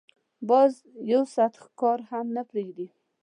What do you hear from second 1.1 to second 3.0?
یو ساعت ښکار هم نه پریږدي